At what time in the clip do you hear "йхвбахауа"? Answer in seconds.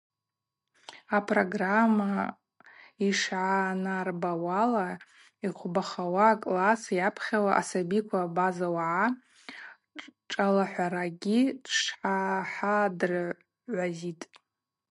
5.45-6.25